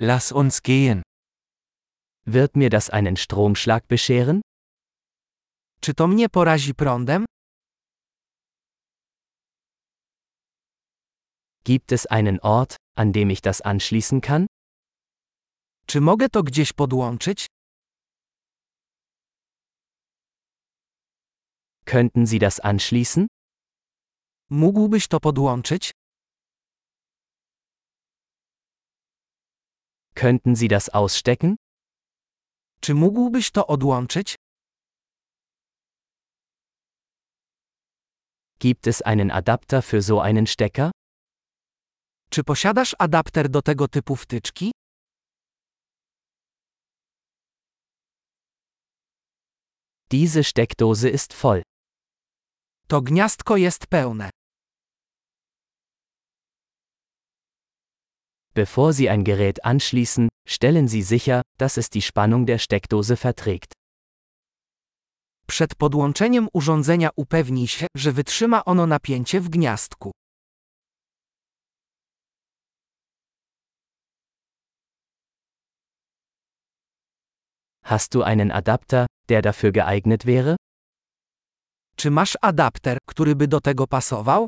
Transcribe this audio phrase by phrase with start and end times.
[0.00, 1.02] Lass uns gehen.
[2.24, 4.42] Wird mir das einen Stromschlag bescheren?
[5.80, 7.24] Czy to mnie porazi prądem?
[11.64, 14.46] Gibt es einen Ort, an dem ich das anschließen kann?
[15.86, 17.46] Czy mogę to gdzieś podłączyć?
[21.84, 23.26] Könnten Sie das anschließen?
[24.50, 25.90] Mógłbyś to podłączyć?
[30.18, 31.56] Könnten Sie das ausstecken?
[32.80, 34.34] Czy mógłbyś to odłączyć?
[38.58, 40.90] Gibt es einen Adapter für so einen Stecker?
[42.30, 44.72] Czy posiadasz adapter do tego typu wtyczki?
[50.10, 51.62] Diese Steckdose ist voll.
[52.88, 54.30] To gniazdko jest pełne.
[58.58, 63.72] Bevor Sie ein Gerät anschließen, stellen Sie sicher, dass es die Spannung der Steckdose verträgt.
[65.46, 70.10] Przed podłączeniem urządzenia upewnij się, że wytrzyma ono napięcie w gniazdku.
[77.84, 80.56] Hast du einen Adapter, der dafür geeignet wäre?
[81.96, 84.46] Czy masz adapter, który by do tego pasował?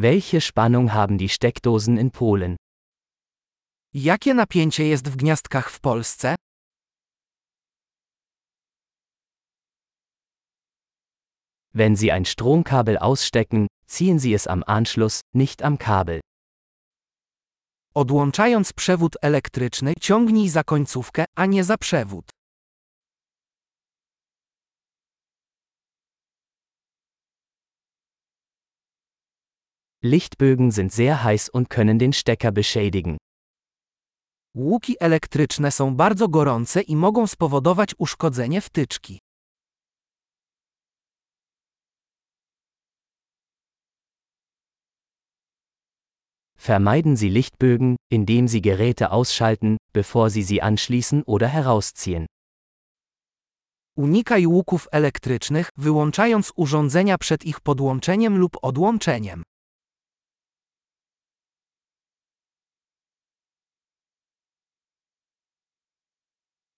[0.00, 2.56] Welche Spannung haben die Steckdosen in Polen?
[3.92, 6.34] Jakie napięcie jest w gniazdkach w Polsce?
[11.74, 16.20] Wenn Sie ein Stromkabel ausstecken, ziehen Sie es am Anschluss, nicht am Kabel.
[17.94, 22.37] Odłączając przewód elektryczny, ciągnij za końcówkę, a nie za przewód.
[30.04, 33.16] Lichtbögen sind sehr heiß und können den Stecker beschädigen.
[34.54, 39.18] Łuki elektryczne są bardzo gorące i mogą spowodować uszkodzenie wtyczki.
[46.56, 52.26] Vermeiden Sie Lichtbögen, indem Sie Geräte ausschalten, bevor Sie sie anschließen oder herausziehen.
[53.96, 59.42] Unikaj łuków elektrycznych, wyłączając urządzenia przed ich podłączeniem lub odłączeniem.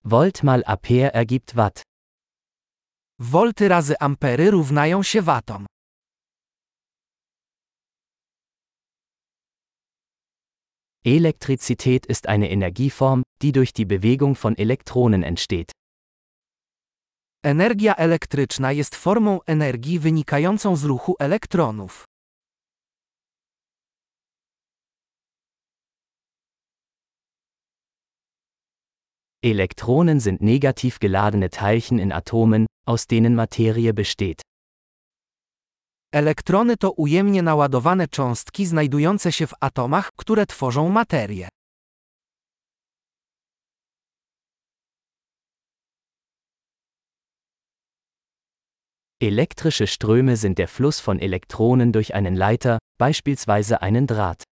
[0.05, 1.83] Volt mal Ampere ergibt Watt.
[3.19, 5.67] Wolty razy ampery równają się watom.
[11.05, 15.73] Elektrizität ist eine Energieform, die durch die Bewegung von Elektronen entsteht.
[17.45, 22.10] Energia elektryczna jest formą energii wynikającą z ruchu elektronów.
[29.43, 34.43] Elektronen sind negativ geladene Teilchen in Atomen, aus denen Materie besteht.
[36.13, 41.49] Elektrony to ujemnie naładowane cząstki znajdujące się w atomach, które tworzą materię.
[49.23, 54.50] Elektrische Ströme sind der Fluss von Elektronen durch einen Leiter, beispielsweise einen Draht.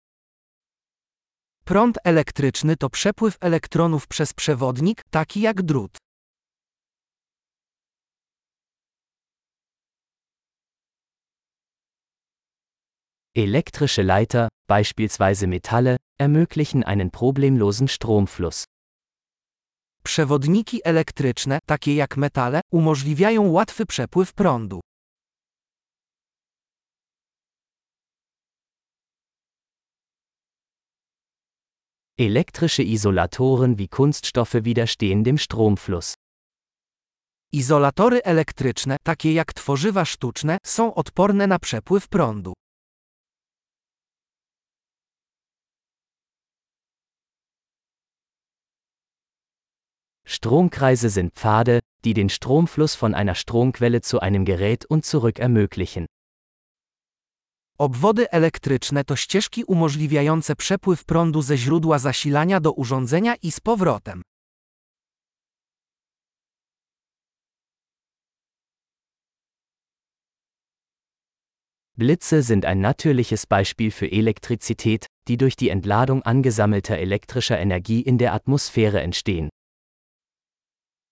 [1.68, 5.96] Prąd elektryczny to przepływ elektronów przez przewodnik, taki jak drut.
[13.36, 18.64] Elektrische Leiter, beispielsweise Metalle, ermöglichen einen problemlosen Stromfluss.
[20.02, 24.80] Przewodniki elektryczne, takie jak metale, umożliwiają łatwy przepływ prądu.
[32.20, 36.14] Elektrische Isolatoren wie Kunststoffe widerstehen dem Stromfluss.
[37.52, 42.52] Izolatory elektryczne, takie jak tworzywa sztuczne, są odporne na przepływ prądu.
[50.26, 56.06] Stromkreise sind Pfade, die den Stromfluss von einer Stromquelle zu einem Gerät und zurück ermöglichen.
[57.80, 64.22] Obwody elektryczne to ścieżki umożliwiające przepływ prądu ze źródła zasilania do urządzenia i z powrotem.
[71.96, 78.18] Blitze sind ein natürliches Beispiel für Elektrizität, die durch die Entladung angesammelter elektrischer Energie in
[78.18, 79.48] der Atmosphäre entstehen.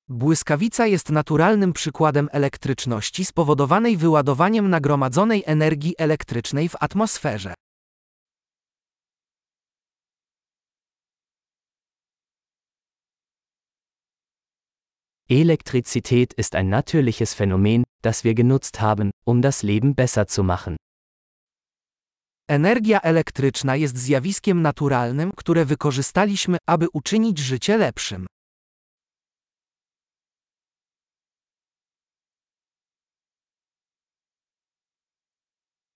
[0.09, 7.55] Błyskawica jest naturalnym przykładem elektryczności spowodowanej wyładowaniem nagromadzonej energii elektrycznej w atmosferze.
[15.31, 20.77] Elektrizität ist ein natürliches Phänomen, das wir genutzt haben, um das Leben besser zu machen.
[22.49, 28.27] Energia elektryczna jest zjawiskiem naturalnym, które wykorzystaliśmy, aby uczynić życie lepszym.